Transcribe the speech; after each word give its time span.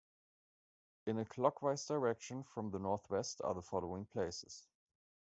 In 1.05 1.19
a 1.19 1.25
clockwise 1.25 1.85
direction 1.85 2.41
from 2.41 2.71
the 2.71 2.79
northwest 2.79 3.39
are 3.43 3.53
the 3.53 3.61
following 3.61 4.05
places. 4.07 4.65